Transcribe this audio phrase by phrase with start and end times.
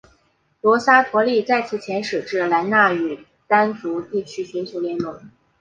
[0.61, 5.29] 罗娑陀利再次遣使至兰纳与掸族地区寻求联盟。